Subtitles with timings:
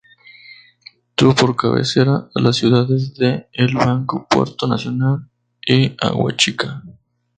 [1.13, 5.29] Tuvo por cabecera a las ciudades de El Banco, Puerto Nacional
[5.63, 6.81] y Aguachica.